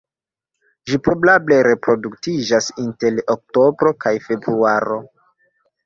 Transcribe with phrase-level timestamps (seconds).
[0.91, 5.03] Ĝi probable reproduktiĝas inter oktobro kaj februaro.